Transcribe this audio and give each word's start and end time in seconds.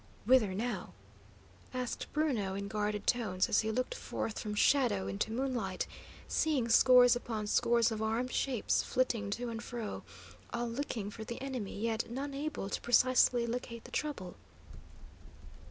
"Whither 0.25 0.55
now?" 0.55 0.93
asked 1.75 2.11
Bruno, 2.11 2.55
in 2.55 2.67
guarded 2.67 3.05
tones, 3.05 3.47
as 3.47 3.59
he 3.61 3.69
looked 3.69 3.93
forth 3.93 4.39
from 4.39 4.55
shadow 4.55 5.05
into 5.05 5.31
moonlight, 5.31 5.85
seeing 6.27 6.69
scores 6.69 7.15
upon 7.15 7.45
scores 7.45 7.91
of 7.91 8.01
armed 8.01 8.31
shapes 8.33 8.81
flitting 8.81 9.29
to 9.29 9.49
and 9.49 9.61
fro, 9.61 10.01
all 10.51 10.67
looking 10.71 11.11
for 11.11 11.23
the 11.23 11.39
enemy, 11.39 11.79
yet 11.79 12.09
none 12.09 12.33
able 12.33 12.67
to 12.67 12.81
precisely 12.81 13.45
locate 13.45 13.83
the 13.83 13.91
trouble. 13.91 14.37